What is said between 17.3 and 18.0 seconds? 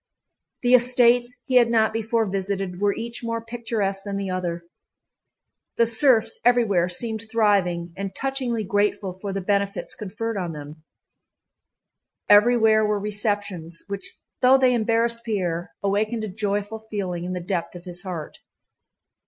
the depth of